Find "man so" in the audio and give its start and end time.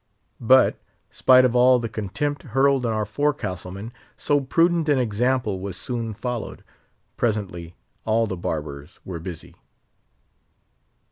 3.69-4.41